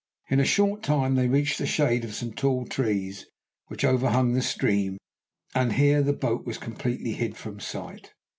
[0.29, 3.27] In a short time they reached the shade of some tall trees
[3.67, 4.97] which overhung the stream,
[5.53, 8.11] and here the boat was completely hid from sight.